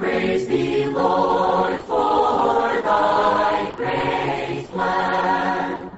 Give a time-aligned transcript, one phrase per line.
[0.00, 5.90] praise thee, Lord, for thy great plan,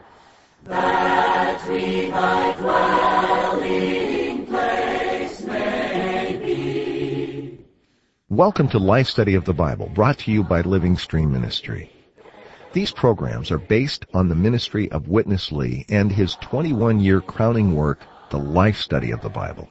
[0.65, 7.61] that we thy dwelling place may be.
[8.29, 11.93] Welcome to Life Study of the Bible, brought to you by Living Stream Ministry.
[12.73, 18.01] These programs are based on the ministry of Witness Lee and his 21-year crowning work,
[18.31, 19.71] The Life Study of the Bible,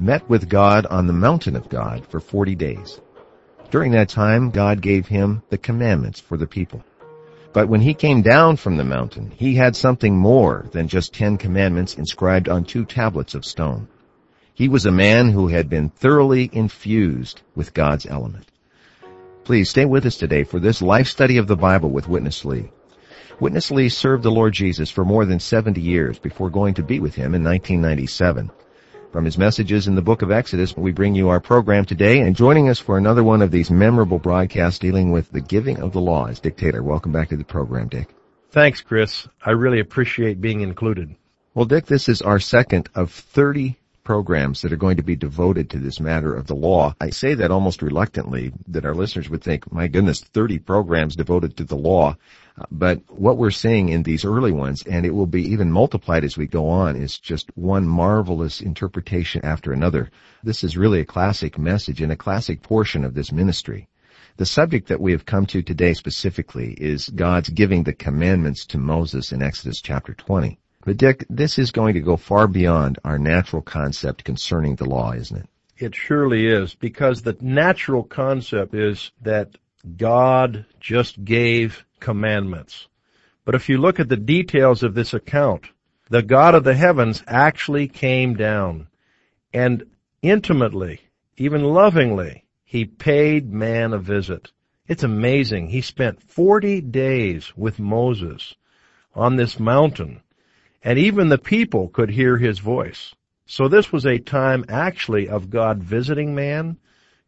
[0.00, 3.00] met with God on the mountain of God for 40 days.
[3.70, 6.82] During that time, God gave him the commandments for the people.
[7.52, 11.36] But when he came down from the mountain, he had something more than just ten
[11.36, 13.88] commandments inscribed on two tablets of stone.
[14.54, 18.46] He was a man who had been thoroughly infused with God's element.
[19.44, 22.70] Please stay with us today for this life study of the Bible with Witness Lee.
[23.40, 27.00] Witness Lee served the Lord Jesus for more than 70 years before going to be
[27.00, 28.50] with him in 1997.
[29.12, 32.36] From his messages in the book of Exodus, we bring you our program today and
[32.36, 36.00] joining us for another one of these memorable broadcasts dealing with the giving of the
[36.00, 36.80] law is Dick Taylor.
[36.80, 38.14] Welcome back to the program, Dick.
[38.52, 39.26] Thanks, Chris.
[39.44, 41.16] I really appreciate being included.
[41.54, 43.79] Well, Dick, this is our second of 30
[44.10, 46.92] programs that are going to be devoted to this matter of the law.
[47.00, 51.56] I say that almost reluctantly that our listeners would think, my goodness, 30 programs devoted
[51.56, 52.16] to the law.
[52.72, 56.36] But what we're seeing in these early ones, and it will be even multiplied as
[56.36, 60.10] we go on, is just one marvelous interpretation after another.
[60.42, 63.86] This is really a classic message and a classic portion of this ministry.
[64.38, 68.78] The subject that we have come to today specifically is God's giving the commandments to
[68.78, 70.59] Moses in Exodus chapter 20.
[70.84, 75.12] But Dick, this is going to go far beyond our natural concept concerning the law,
[75.12, 75.48] isn't it?
[75.76, 79.56] It surely is, because the natural concept is that
[79.96, 82.88] God just gave commandments.
[83.44, 85.66] But if you look at the details of this account,
[86.08, 88.88] the God of the heavens actually came down
[89.52, 89.84] and
[90.22, 91.00] intimately,
[91.36, 94.52] even lovingly, he paid man a visit.
[94.86, 95.68] It's amazing.
[95.68, 98.54] He spent 40 days with Moses
[99.14, 100.22] on this mountain
[100.82, 103.14] and even the people could hear his voice.
[103.46, 106.78] So this was a time actually of God visiting man,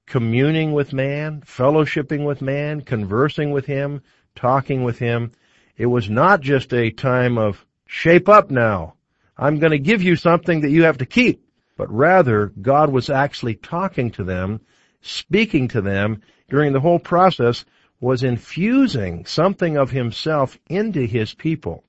[0.06, 4.02] communing with man, fellowshipping with man, conversing with him,
[4.34, 5.32] talking with him.
[5.76, 8.94] It was not just a time of shape up now.
[9.36, 11.44] I'm going to give you something that you have to keep.
[11.76, 14.60] But rather, God was actually talking to them,
[15.00, 17.64] speaking to them during the whole process,
[18.00, 21.84] was infusing something of himself into his people.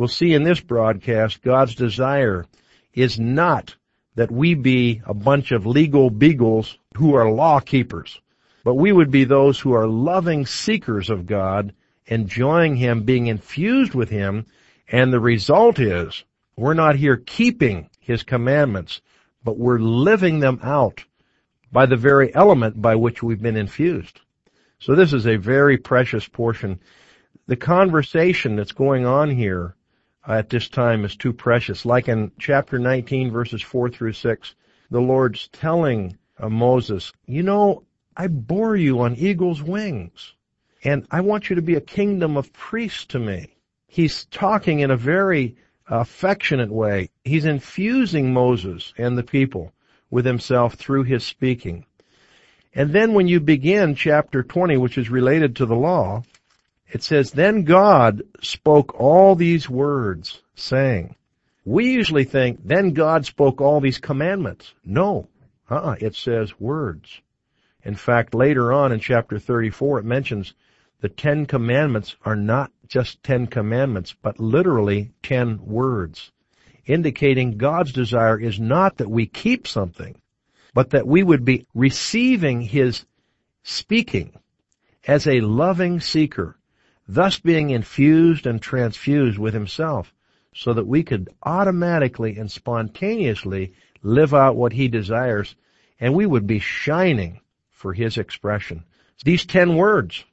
[0.00, 2.46] We'll see in this broadcast, God's desire
[2.94, 3.76] is not
[4.14, 8.18] that we be a bunch of legal beagles who are law keepers,
[8.64, 11.74] but we would be those who are loving seekers of God,
[12.06, 14.46] enjoying Him, being infused with Him,
[14.88, 16.24] and the result is
[16.56, 19.02] we're not here keeping His commandments,
[19.44, 21.04] but we're living them out
[21.70, 24.18] by the very element by which we've been infused.
[24.78, 26.80] So this is a very precious portion.
[27.48, 29.76] The conversation that's going on here
[30.32, 31.84] at this time is too precious.
[31.84, 34.54] Like in chapter 19 verses 4 through 6,
[34.90, 37.84] the Lord's telling uh, Moses, you know,
[38.16, 40.34] I bore you on eagle's wings
[40.82, 43.56] and I want you to be a kingdom of priests to me.
[43.86, 45.56] He's talking in a very
[45.88, 47.10] affectionate way.
[47.24, 49.72] He's infusing Moses and the people
[50.10, 51.84] with himself through his speaking.
[52.72, 56.22] And then when you begin chapter 20, which is related to the law,
[56.92, 61.16] it says, Then God spoke all these words, saying,
[61.64, 64.74] we usually think, then God spoke all these commandments.
[64.84, 65.28] No.
[65.68, 65.96] Uh-uh.
[66.00, 67.20] It says words.
[67.84, 70.54] In fact, later on in chapter 34, it mentions
[71.00, 76.32] the Ten Commandments are not just Ten Commandments, but literally ten words,
[76.84, 80.20] indicating God's desire is not that we keep something,
[80.74, 83.06] but that we would be receiving His
[83.62, 84.32] speaking
[85.06, 86.56] as a loving seeker,
[87.14, 90.14] thus being infused and transfused with himself
[90.54, 93.72] so that we could automatically and spontaneously
[94.02, 95.56] live out what he desires
[95.98, 97.40] and we would be shining
[97.70, 98.84] for his expression.
[99.24, 100.24] These ten words,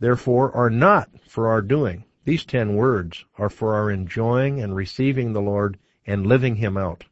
[0.00, 2.04] therefore, are not for our doing.
[2.24, 7.04] These ten words are for our enjoying and receiving the Lord and living him out.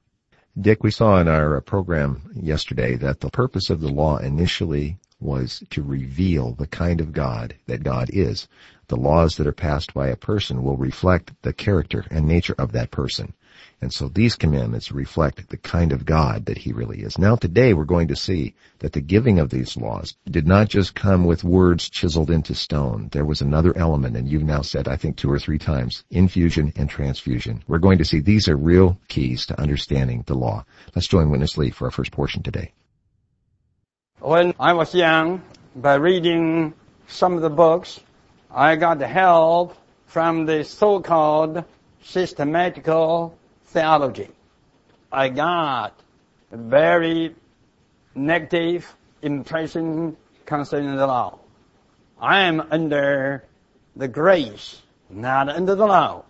[0.61, 4.99] Dick, we saw in our uh, program yesterday that the purpose of the law initially
[5.19, 8.49] was to reveal the kind of God that God is.
[8.93, 12.73] The laws that are passed by a person will reflect the character and nature of
[12.73, 13.33] that person.
[13.81, 17.17] And so these commandments reflect the kind of God that he really is.
[17.17, 20.95] Now today we're going to see that the giving of these laws did not just
[20.95, 23.09] come with words chiseled into stone.
[23.11, 26.75] There was another element, and you've now said, I think two or three times, infusion
[26.77, 27.65] and transfusion.
[27.67, 30.67] We're going to see these are real keys to understanding the law.
[30.95, 32.73] Let's join Witness Lee for our first portion today.
[34.21, 35.41] When I was young,
[35.75, 36.75] by reading
[37.07, 37.99] some of the books,
[38.55, 39.75] I got the help
[40.07, 41.65] from the so-called
[42.05, 43.35] systematical
[43.65, 44.29] theology.
[45.11, 45.95] I got
[46.51, 47.35] a very
[48.15, 51.39] negative impression concerning the law.
[52.21, 53.45] I am under
[53.97, 56.25] the grace, not under the law.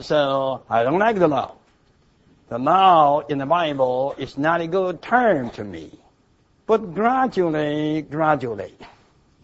[0.00, 1.56] So I don't like the law.
[2.48, 5.90] The law in the Bible is not a good term to me.
[6.66, 8.74] But gradually, gradually,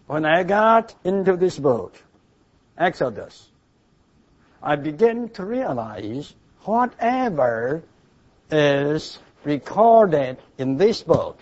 [0.07, 2.01] when I got into this book,
[2.77, 3.49] Exodus,
[4.61, 7.83] I began to realize whatever
[8.49, 11.39] is recorded in this book,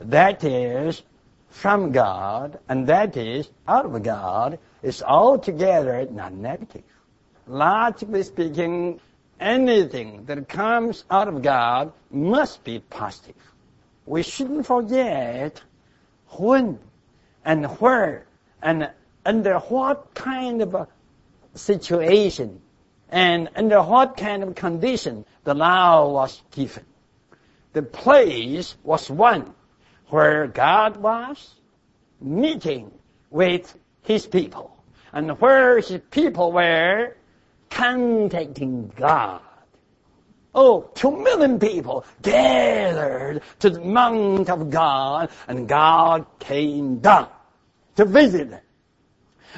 [0.00, 1.02] that is
[1.50, 6.82] from God and that is out of God, is altogether not negative.
[7.46, 9.00] Logically speaking,
[9.38, 13.36] anything that comes out of God must be positive.
[14.06, 15.62] We shouldn't forget
[16.30, 16.78] when
[17.44, 18.26] and where
[18.62, 18.90] and
[19.24, 20.88] under what kind of a
[21.54, 22.60] situation
[23.10, 26.84] and under what kind of condition the law was given.
[27.72, 29.54] The place was one
[30.08, 31.54] where God was
[32.20, 32.90] meeting
[33.30, 34.76] with his people
[35.12, 37.16] and where his people were
[37.70, 39.40] contacting God.
[40.54, 47.28] Oh, two million people gathered to the mount of God and God came down
[47.96, 48.60] to visit them.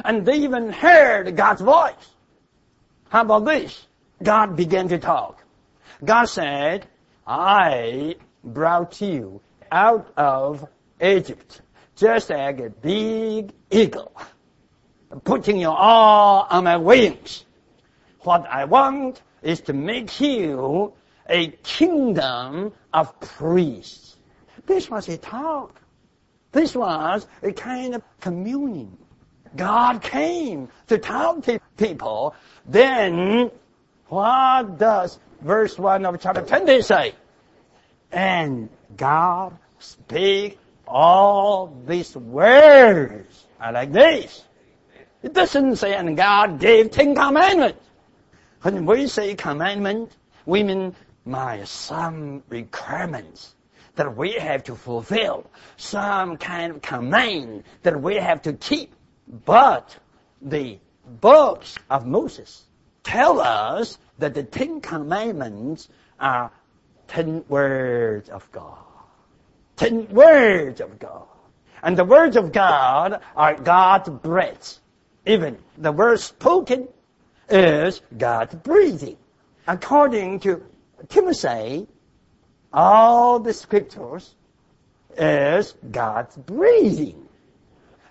[0.04, 1.94] And they even heard God's voice.
[3.08, 3.86] How about this?
[4.22, 5.42] God began to talk.
[6.04, 6.86] God said,
[7.26, 9.40] I brought you
[9.70, 10.66] out of
[11.02, 11.60] Egypt
[11.96, 14.12] just like a big eagle,
[15.24, 17.44] putting you all on my wings.
[18.20, 20.92] What I want is to make you
[21.28, 24.16] a kingdom of priests.
[24.66, 25.80] This was a talk.
[26.50, 28.98] This was a kind of communion.
[29.54, 32.34] God came to talk to people.
[32.66, 33.52] Then,
[34.08, 37.14] what does verse 1 of chapter 20 say?
[38.10, 40.58] And God speak
[40.88, 43.46] all these words.
[43.60, 44.42] I like this.
[45.22, 47.85] It doesn't say, and God gave Ten Commandments.
[48.62, 50.94] When we say commandment, we mean
[51.24, 53.54] my some requirements
[53.96, 58.94] that we have to fulfill, some kind of command that we have to keep.
[59.44, 59.96] But
[60.40, 60.78] the
[61.20, 62.64] books of Moses
[63.02, 65.88] tell us that the Ten Commandments
[66.20, 66.50] are
[67.08, 68.78] ten words of God.
[69.76, 71.26] Ten words of God.
[71.82, 74.80] And the words of God are God's breath.
[75.26, 76.88] Even the words spoken
[77.48, 79.16] is God's breathing.
[79.66, 80.62] According to
[81.08, 81.86] Timothy,
[82.72, 84.34] all the scriptures
[85.16, 87.28] is God's breathing.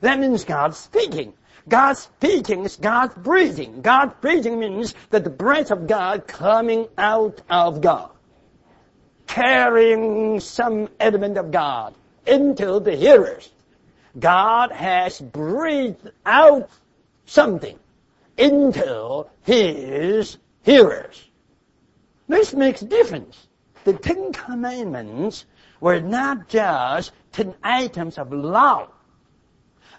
[0.02, 1.34] That means God speaking.
[1.68, 3.82] God speaking is God breathing.
[3.82, 8.12] God breathing means that the breath of God coming out of God.
[9.27, 13.50] Carrying some element of God into the hearers.
[14.18, 16.70] God has breathed out
[17.25, 17.77] something
[18.38, 21.30] into His hearers.
[22.27, 23.48] This makes difference.
[23.84, 25.46] The Ten Commandments
[25.80, 28.88] were not just ten items of law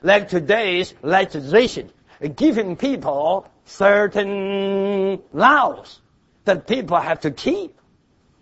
[0.03, 1.91] like today's legislation,
[2.35, 6.01] giving people certain laws
[6.45, 7.79] that people have to keep.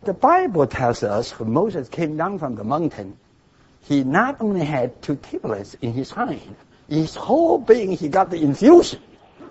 [0.03, 3.19] The Bible tells us when Moses came down from the mountain,
[3.81, 6.57] he not only had two tablets in his hand,
[6.89, 9.01] his whole being he got the infusion,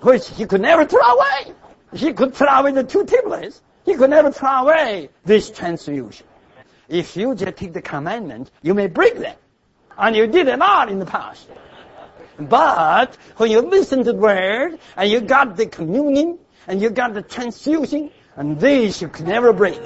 [0.03, 1.53] which he could never throw away.
[1.93, 3.61] He could throw away the two tablets.
[3.85, 6.27] He could never throw away this transfusion.
[6.89, 9.35] If you just take the commandment, you may break them.
[9.97, 11.47] And you did it all in the past.
[12.39, 17.13] But when you listen to the word and you got the communion and you got
[17.13, 19.79] the transfusion, and this you can never break.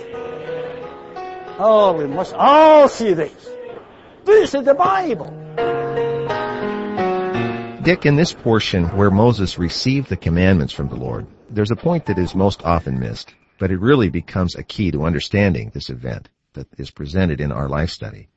[1.59, 3.49] Oh, we must all see this.
[4.23, 5.46] This is the Bible.
[7.87, 12.07] Dick, in this portion where Moses received the commandments from the Lord, there's a point
[12.07, 16.27] that is most often missed, but it really becomes a key to understanding this event
[16.51, 18.27] that is presented in our life study.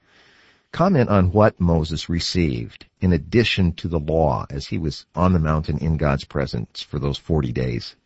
[0.71, 5.41] Comment on what Moses received in addition to the law as he was on the
[5.41, 7.97] mountain in God's presence for those 40 days.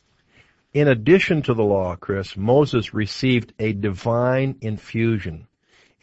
[0.73, 5.47] In addition to the law, Chris, Moses received a divine infusion.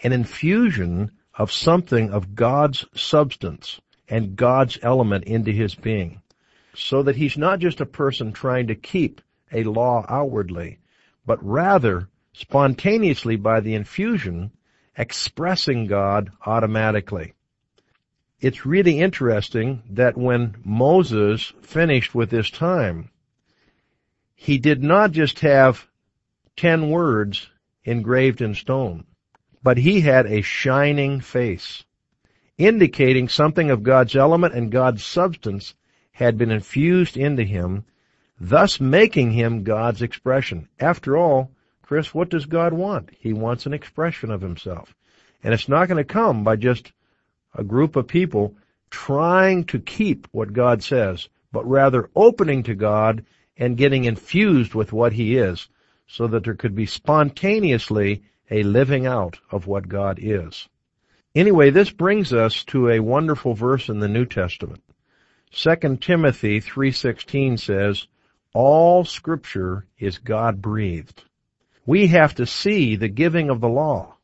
[0.03, 3.81] An infusion of something of God's substance
[4.12, 6.22] and God's element into his being.
[6.75, 10.80] So that he's not just a person trying to keep a law outwardly,
[11.25, 14.51] but rather spontaneously by the infusion
[14.98, 17.34] expressing God automatically.
[18.41, 23.10] It's really interesting that when Moses finished with this time,
[24.36, 25.88] he did not just have
[26.58, 27.50] ten words
[27.86, 29.06] engraved in stone,
[29.63, 31.84] but he had a shining face,
[32.65, 35.75] indicating something of God's element and God's substance
[36.12, 37.86] had been infused into him,
[38.39, 40.68] thus making him God's expression.
[40.80, 41.51] After all,
[41.82, 43.10] Chris, what does God want?
[43.20, 44.96] He wants an expression of himself.
[45.44, 46.91] And it's not going to come by just
[47.53, 48.56] a group of people
[48.89, 53.25] trying to keep what God says, but rather opening to God
[53.58, 55.68] and getting infused with what He is
[56.08, 60.68] so that there could be spontaneously a living out of what God is.
[61.34, 64.84] Anyway, this brings us to a wonderful verse in the New Testament.
[65.52, 68.06] 2 Timothy 3:16 says,
[68.54, 71.24] "All scripture is God breathed."
[71.86, 74.18] We have to see the giving of the law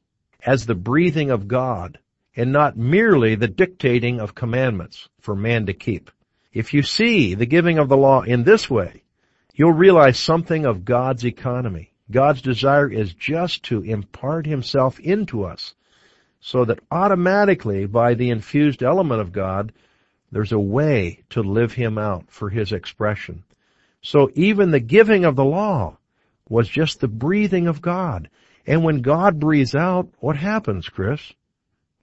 [0.45, 1.97] as the breathing of God
[2.35, 6.11] and not merely the dictating of commandments for man to keep.
[6.51, 9.03] If you see the giving of the law in this way,
[9.55, 11.93] you'll realize something of God's economy.
[12.11, 15.73] God's desire is just to impart himself into us
[16.39, 19.73] so that automatically by the infused element of God,
[20.31, 23.43] there's a way to live him out for his expression.
[24.01, 25.97] So even the giving of the law
[26.49, 28.29] was just the breathing of God.
[28.65, 31.33] And when God breathes out, what happens, Chris?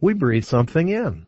[0.00, 1.26] We breathe something in.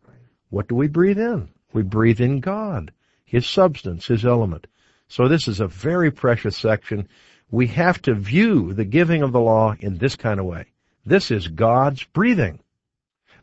[0.51, 1.49] What do we breathe in?
[1.73, 2.93] We breathe in God,
[3.25, 4.67] His substance, His element.
[5.09, 7.09] So this is a very precious section.
[7.51, 10.67] We have to view the giving of the law in this kind of way.
[11.05, 12.59] This is God's breathing.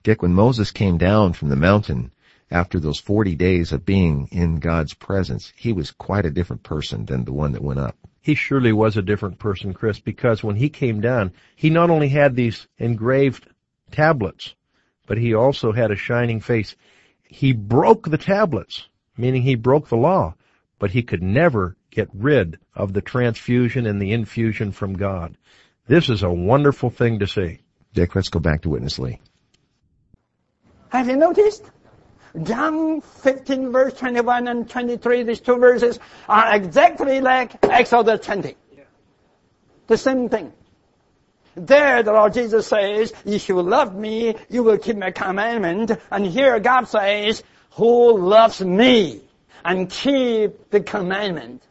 [0.03, 2.12] Dick, when Moses came down from the mountain
[2.51, 7.05] after those 40 days of being in God's presence, he was quite a different person
[7.05, 10.55] than the one that went up he surely was a different person, Chris, because when
[10.55, 13.45] he came down, he not only had these engraved
[13.91, 14.55] tablets,
[15.05, 16.74] but he also had a shining face.
[17.24, 20.36] He broke the tablets, meaning he broke the law,
[20.79, 25.36] but he could never get rid of the transfusion and the infusion from God.
[25.88, 27.60] This is a wonderful thing to see.
[27.93, 29.19] Dick, let's go back to Witness Lee.
[30.93, 31.63] Have you noticed?
[32.43, 35.97] John 15 verse 21 and 23, these two verses
[36.29, 38.55] are exactly like Exodus 20.
[39.88, 40.53] The same thing.
[41.55, 45.91] There the Lord Jesus says, if you love me, you will keep my commandment.
[46.12, 49.23] And here God says, who loves me
[49.65, 51.63] and keep the commandment,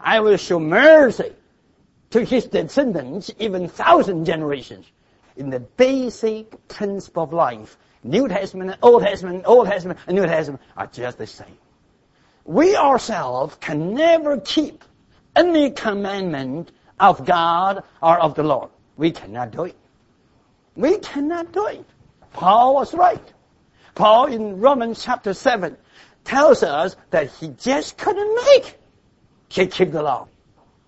[0.00, 1.34] I will show mercy
[2.12, 4.86] to his descendants, even thousand generations.
[5.36, 10.26] In the basic principle of life, New Testament, and Old Testament, Old Testament, and New
[10.26, 11.58] Testament are just the same.
[12.44, 14.84] We ourselves can never keep
[15.36, 18.70] any commandment of God or of the Lord.
[18.96, 19.76] We cannot do it.
[20.76, 21.84] We cannot do it.
[22.32, 23.32] Paul was right.
[23.94, 25.76] Paul in Romans chapter 7
[26.24, 28.76] tells us that he just couldn't make
[29.50, 30.28] he keep the law.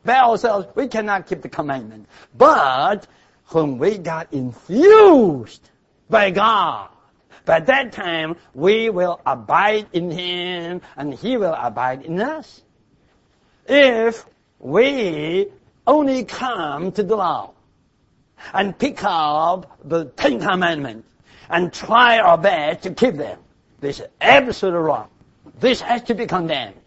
[0.04, 2.08] By ourselves, we cannot keep the commandment.
[2.36, 3.06] But
[3.48, 5.68] when we got infused
[6.08, 6.88] by God,
[7.44, 12.62] by that time, we will abide in Him and He will abide in us.
[13.66, 14.26] If
[14.58, 15.48] we
[15.86, 17.52] only come to the law
[18.52, 21.08] and pick up the Ten Commandments
[21.50, 23.38] and try our best to keep them,
[23.80, 25.08] this is absolutely wrong.
[25.58, 26.81] This has to be condemned.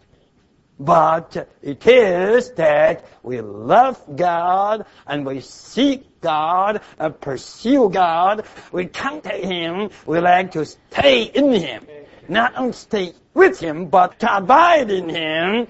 [0.78, 8.44] But it is that we love God and we seek God and pursue God.
[8.72, 9.90] We contact Him.
[10.04, 11.86] We like to stay in Him.
[12.28, 15.68] Not only stay with Him, but to abide in Him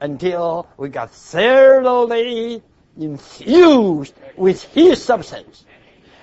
[0.00, 2.60] until we got thoroughly
[2.98, 5.64] infused with His substance.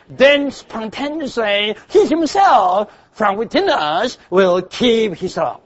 [0.10, 5.62] Then spontaneously, He Himself from within us will keep His law.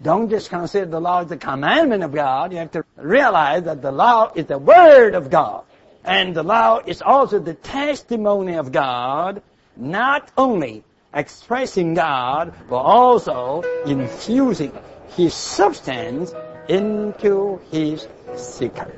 [0.00, 2.52] Don't just consider the law as the commandment of God.
[2.52, 5.64] You have to realize that the law is the word of God.
[6.04, 9.42] And the law is also the testimony of God,
[9.76, 14.72] not only expressing God, but also infusing
[15.16, 16.32] His substance
[16.68, 18.94] into His seekers.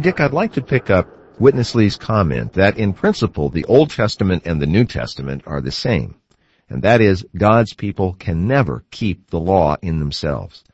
[0.00, 1.08] Dick, I'd like to pick up
[1.38, 5.70] Witness Lee's comment that in principle the Old Testament and the New Testament are the
[5.70, 6.16] same,
[6.68, 10.64] and that is God's people can never keep the law in themselves.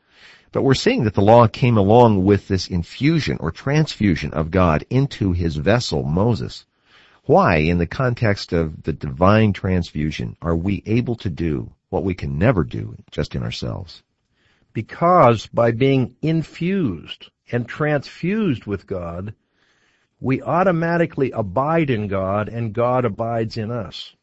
[0.53, 4.85] But we're seeing that the law came along with this infusion or transfusion of God
[4.89, 6.65] into his vessel, Moses.
[7.25, 12.15] Why, in the context of the divine transfusion, are we able to do what we
[12.15, 14.03] can never do just in ourselves?
[14.73, 19.35] Because by being infused and transfused with God,
[20.21, 24.15] we automatically abide in God and God abides in us.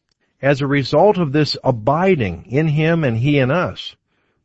[0.41, 3.95] As a result of this abiding in Him and He in us,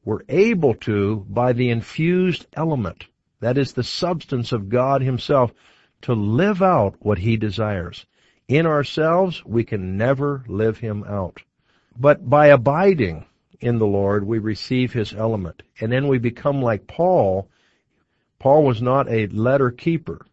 [0.05, 3.07] we're able to, by the infused element,
[3.41, 5.53] that is the substance of God Himself,
[6.03, 8.07] to live out what He desires.
[8.49, 11.43] In ourselves, we can never live Him out.
[11.99, 13.27] But by abiding
[13.61, 15.63] in the Lord, we receive His element.
[15.81, 17.49] And then we become like Paul.
[18.39, 20.27] Paul was not a letter keeper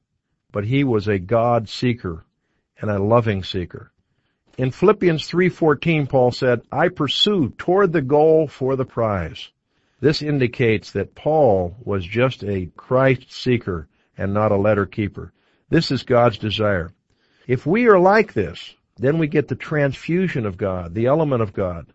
[0.53, 2.23] but he was a God seeker
[2.79, 3.91] and a loving seeker.
[4.55, 9.49] In Philippians 3:14 Paul said, "I pursue toward the goal for the prize."
[9.99, 15.33] This indicates that Paul was just a Christ seeker and not a letter keeper.
[15.69, 16.91] This is God's desire.
[17.47, 21.53] If we are like this, then we get the transfusion of God, the element of
[21.53, 21.87] God,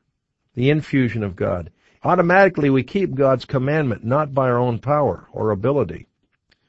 [0.54, 1.70] the infusion of God.
[2.02, 6.08] Automatically we keep God's commandment not by our own power or ability,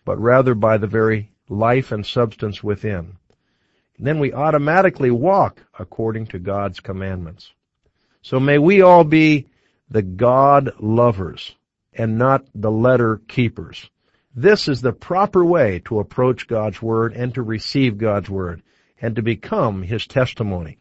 [0.05, 3.13] but rather by the very life and substance within.
[3.99, 7.51] Then we automatically walk according to God's commandments.
[8.21, 9.47] So may we all be
[9.89, 11.53] the God lovers
[11.93, 13.89] and not the letter keepers.
[14.33, 18.61] This is the proper way to approach God's Word and to receive God's Word
[19.01, 20.77] and to become His testimony.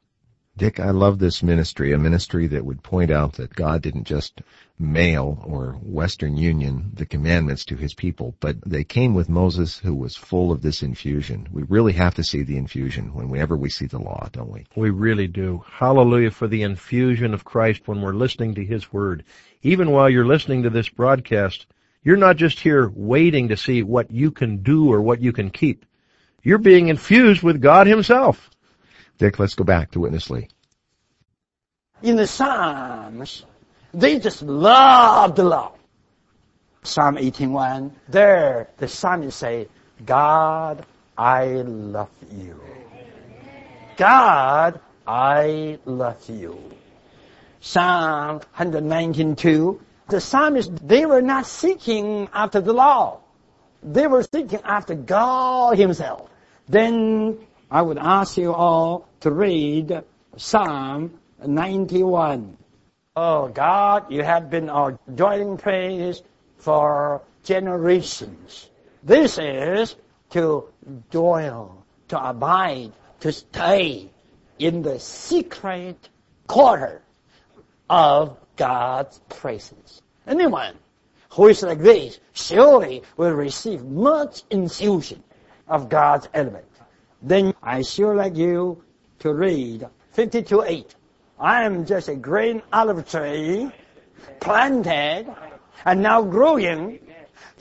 [0.58, 4.42] Dick, I love this ministry, a ministry that would point out that God didn't just
[4.76, 9.94] mail or Western Union the commandments to his people, but they came with Moses who
[9.94, 11.46] was full of this infusion.
[11.52, 14.66] We really have to see the infusion whenever we see the law, don't we?
[14.74, 15.64] We really do.
[15.70, 19.22] Hallelujah for the infusion of Christ when we're listening to his word.
[19.62, 21.66] Even while you're listening to this broadcast,
[22.02, 25.50] you're not just here waiting to see what you can do or what you can
[25.50, 25.86] keep.
[26.42, 28.50] You're being infused with God himself.
[29.18, 30.48] Dick, let's go back to Witness Lee.
[32.02, 33.44] In the Psalms,
[33.92, 35.72] they just love the law.
[36.84, 39.68] Psalm 18.1, there the psalmist say,
[40.06, 42.60] God, I love you.
[43.96, 46.72] God, I love you.
[47.60, 53.18] Psalm 119.2, the psalmist, they were not seeking after the law.
[53.82, 56.30] They were seeking after God himself.
[56.68, 57.38] Then
[57.70, 60.02] I would ask you all to read
[60.36, 62.56] Psalm 91.
[63.16, 66.22] Oh God, you have been our joining praise
[66.58, 68.70] for generations.
[69.02, 69.96] This is
[70.30, 70.68] to
[71.10, 74.08] dwell, to abide, to stay
[74.58, 76.08] in the secret
[76.46, 77.02] quarter
[77.90, 80.02] of God's presence.
[80.26, 80.74] Anyone
[81.30, 85.22] who is like this surely will receive much infusion
[85.66, 86.64] of God's element
[87.22, 88.82] then I sure like you
[89.20, 90.86] to read 52.8.
[91.38, 93.70] I am just a green olive tree
[94.40, 95.26] planted
[95.84, 96.98] and now growing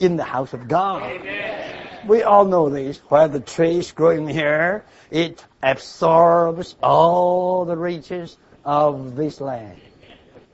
[0.00, 1.02] in the house of God.
[1.02, 1.88] Amen.
[2.06, 2.98] We all know this.
[3.08, 9.80] Where the tree is growing here, it absorbs all the riches of this land.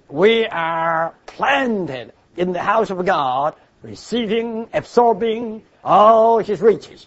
[0.08, 7.06] We are planted in the house of God, receiving, absorbing all His riches.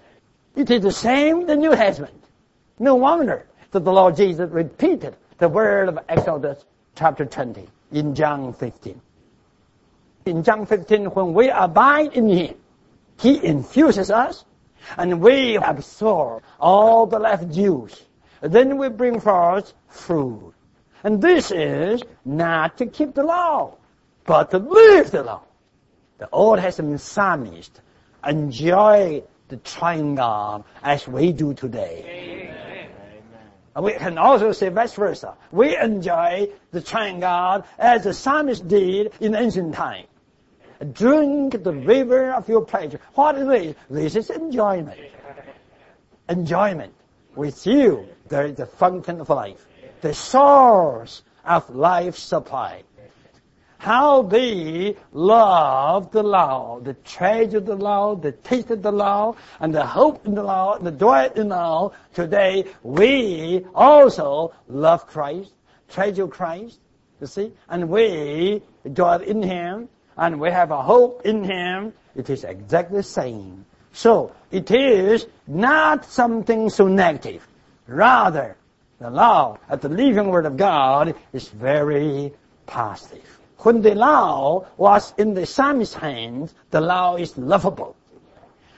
[0.56, 2.24] It is the same the New Testament.
[2.80, 8.54] No wonder that the Lord Jesus repeated the word of Exodus chapter 20 in John
[8.54, 9.02] 15.
[10.26, 12.56] In John 15, when we abide in Him,
[13.20, 14.46] He infuses us
[14.98, 18.04] and we absorb all the left juice.
[18.42, 20.54] Then we bring forth fruit.
[21.04, 23.76] And this is not to keep the law,
[24.26, 25.44] but to live the law.
[26.18, 27.82] The Old Testament psalmist
[28.26, 32.48] enjoy the triune God as we do today.
[32.50, 32.67] Amen.
[33.82, 35.36] We can also say vice versa.
[35.52, 40.06] We enjoy the triune God as the psalmist did in ancient time.
[40.94, 43.00] Drink the river of your pleasure.
[43.14, 43.76] What is this?
[43.90, 45.00] This is enjoyment.
[46.30, 46.94] Enjoyment.
[47.36, 49.64] With you, there is the fountain of life.
[50.02, 52.84] The source of life supply
[53.78, 59.36] how they love the law, the treasure of the law, the taste of the law,
[59.60, 61.92] and the hope in the law, and the joy in the law.
[62.14, 65.52] Today, we also love Christ,
[65.90, 66.80] treasure Christ,
[67.22, 68.62] you see, and we
[68.94, 71.94] joy in Him, and we have a hope in Him.
[72.16, 73.66] It is exactly the same.
[73.94, 77.48] So it is not something so negative.
[77.88, 78.58] Rather,
[79.00, 82.34] the law of the living word of God is very
[82.66, 83.37] positive.
[83.60, 87.96] When the law was in the psalmist's hands, the law is lovable.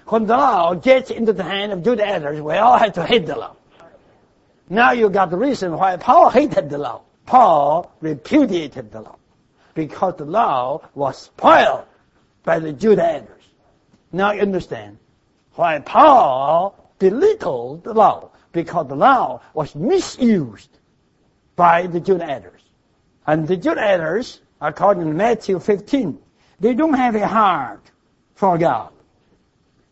[0.08, 3.36] When the law gets into the hand of Judaizers, we all have to hate the
[3.36, 3.56] law.
[4.70, 7.02] Now you got the reason why Paul hated the law.
[7.26, 9.18] Paul repudiated the law
[9.74, 11.86] because the law was spoiled
[12.44, 13.44] by the Judaizers.
[14.12, 14.98] Now you understand
[15.54, 20.70] why Paul belittled the law because the law was misused
[21.56, 22.62] by the Judaizers.
[23.28, 26.20] And the Judaizers, according to Matthew 15,
[26.60, 27.92] they don't have a heart
[28.36, 28.92] for God.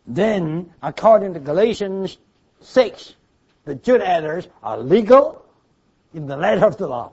[0.06, 2.18] Then, according to Galatians
[2.60, 3.14] 6,
[3.64, 5.44] the Judaizers are legal
[6.14, 7.12] in the letter of the law.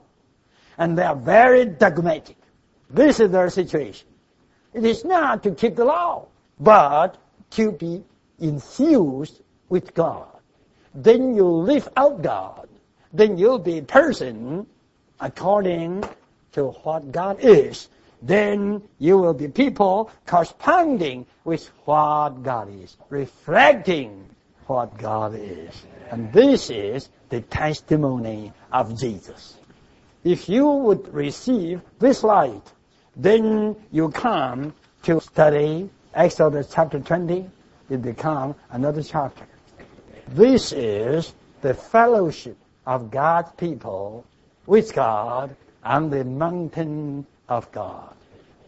[0.78, 2.38] And they are very dogmatic.
[2.90, 4.08] This is their situation.
[4.74, 6.28] It is not to keep the law,
[6.60, 7.18] but
[7.52, 8.04] to be
[8.40, 10.28] infused with God.
[10.94, 12.70] Then you live out God.
[13.14, 14.68] Then you'll be a person
[15.20, 16.04] according
[16.56, 17.90] to what God is.
[18.22, 24.26] Then you will be people corresponding with what God is, reflecting
[24.68, 25.86] what God is.
[26.10, 29.58] And this is the testimony of Jesus.
[30.24, 32.64] If you would receive this light,
[33.16, 37.46] then you come to study Exodus chapter 20,
[37.90, 39.46] it becomes another chapter.
[40.30, 44.26] This is the fellowship of God's people
[44.66, 48.14] with God on the mountain of God.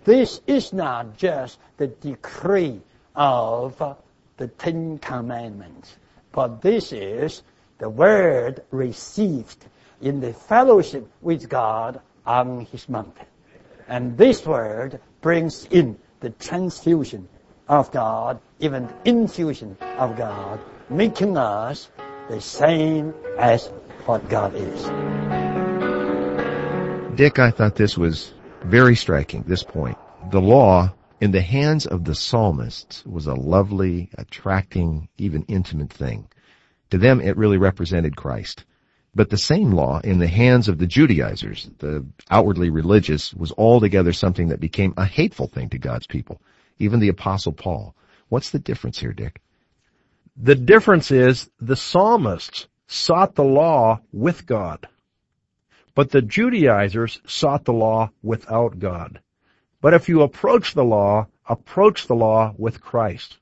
[0.06, 2.80] This is not just the decree
[3.16, 3.98] of
[4.38, 5.98] the Ten Commandments,
[6.32, 7.42] but this is
[7.80, 9.66] the word received
[10.02, 13.26] in the fellowship with God on His mountain.
[13.88, 17.28] And this word brings in the transfusion
[17.68, 21.90] of God, even infusion of God, making us
[22.30, 23.68] the same as
[24.06, 25.27] what God is.
[27.18, 28.32] Dick, I thought this was
[28.66, 29.98] very striking, this point.
[30.30, 36.28] The law in the hands of the psalmists was a lovely, attracting, even intimate thing.
[36.92, 38.66] To them, it really represented Christ.
[39.16, 44.14] But the same law in the hands of the Judaizers, the outwardly religious, was altogether
[44.14, 46.40] something that became a hateful thing to God's people.
[46.78, 47.96] Even the apostle Paul.
[48.30, 49.42] What's the difference here, Dick?
[50.40, 54.88] The difference is the psalmists sought the law with God.
[55.98, 59.20] But the Judaizers sought the law without God.
[59.82, 63.40] But if you approach the law, approach the law with Christ.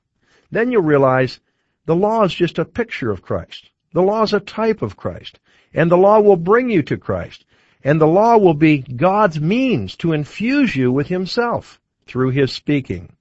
[0.51, 1.41] Then you'll realize
[1.85, 3.71] the law is just a picture of Christ.
[3.91, 5.37] The law is a type of Christ.
[5.73, 7.43] And the law will bring you to Christ.
[7.83, 13.11] And the law will be God's means to infuse you with Himself through His speaking.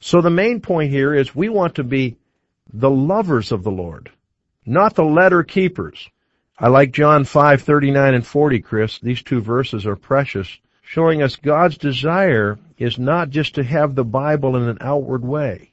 [0.00, 2.16] So the main point here is we want to be
[2.72, 4.10] the lovers of the Lord,
[4.64, 6.08] not the letter keepers.
[6.62, 8.98] I like John 5:39 and 40, Chris.
[8.98, 14.04] These two verses are precious, showing us God's desire is not just to have the
[14.04, 15.72] Bible in an outward way,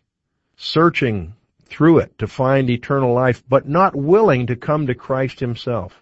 [0.55, 1.33] searching
[1.65, 6.01] through it to find eternal life, but not willing to come to Christ himself.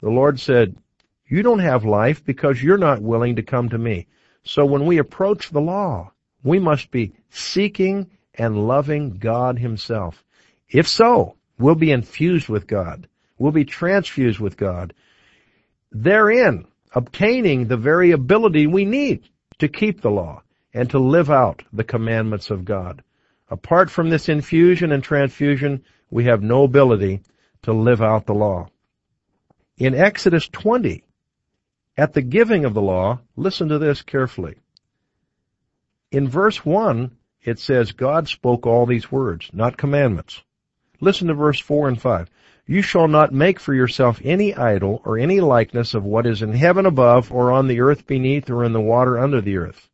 [0.00, 0.76] The Lord said,
[1.26, 4.06] you don't have life because you're not willing to come to me.
[4.44, 6.12] So when we approach the law,
[6.44, 10.22] we must be seeking and loving God himself.
[10.68, 13.08] If so, we'll be infused with God.
[13.38, 14.94] We'll be transfused with God.
[15.92, 20.42] Therein, obtaining the very ability we need to keep the law
[20.72, 23.02] and to live out the commandments of God.
[23.48, 27.20] Apart from this infusion and transfusion, we have no ability
[27.62, 28.68] to live out the law.
[29.76, 31.04] In Exodus 20,
[31.96, 34.56] at the giving of the law, listen to this carefully.
[36.10, 40.42] In verse 1, it says God spoke all these words, not commandments.
[41.00, 42.30] Listen to verse 4 and 5.
[42.66, 46.52] You shall not make for yourself any idol or any likeness of what is in
[46.52, 49.90] heaven above or on the earth beneath or in the water under the earth.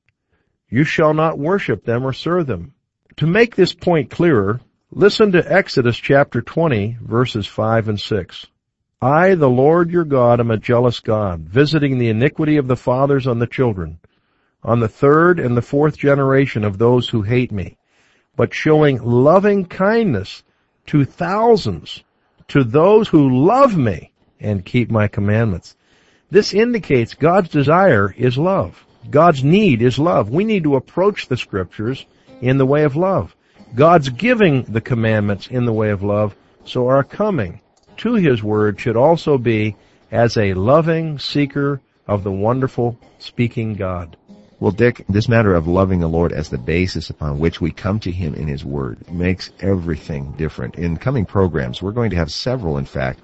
[0.69, 2.75] You shall not worship them or serve them.
[3.17, 4.61] To make this point clearer,
[4.93, 8.47] listen to Exodus chapter 20 verses 5 and 6.
[9.03, 13.27] I, the Lord your God, am a jealous God, visiting the iniquity of the fathers
[13.27, 13.99] on the children,
[14.63, 17.79] on the third and the fourth generation of those who hate me,
[18.37, 20.45] but showing loving kindness
[20.87, 22.05] to thousands,
[22.51, 25.77] to those who love me and keep my commandments.
[26.31, 28.85] This indicates God's desire is love.
[29.09, 30.31] God's need is love.
[30.31, 32.05] We need to approach the scriptures
[32.41, 33.35] in the way of love.
[33.75, 36.35] God's giving the commandments in the way of love,
[36.65, 37.61] so our coming
[37.99, 39.77] to His Word should also be
[40.11, 44.17] as a loving seeker of the wonderful speaking God.
[44.61, 47.99] Well, Dick, this matter of loving the Lord as the basis upon which we come
[48.01, 50.75] to Him in His Word makes everything different.
[50.75, 53.21] In coming programs, we're going to have several, in fact,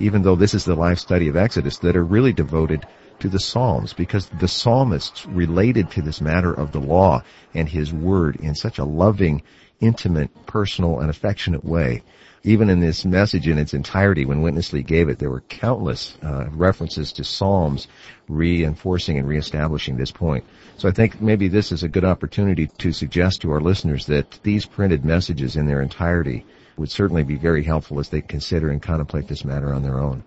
[0.00, 2.84] even though this is the life study of Exodus, that are really devoted
[3.20, 7.22] to the Psalms because the psalmists related to this matter of the law
[7.54, 9.42] and His Word in such a loving,
[9.78, 12.02] intimate, personal, and affectionate way
[12.42, 16.16] even in this message in its entirety, when Witness Lee gave it, there were countless
[16.22, 17.86] uh, references to Psalms
[18.28, 20.44] reinforcing and reestablishing this point.
[20.78, 24.38] So I think maybe this is a good opportunity to suggest to our listeners that
[24.42, 26.46] these printed messages in their entirety
[26.78, 30.24] would certainly be very helpful as they consider and contemplate this matter on their own.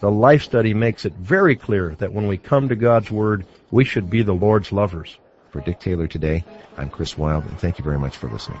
[0.00, 3.84] The life study makes it very clear that when we come to God's Word, we
[3.84, 5.18] should be the Lord's lovers.
[5.50, 6.44] For Dick Taylor today,
[6.76, 8.60] I'm Chris Wild, and thank you very much for listening.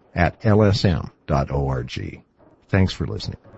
[0.15, 2.23] at lsm.org.
[2.69, 3.50] Thanks for listening.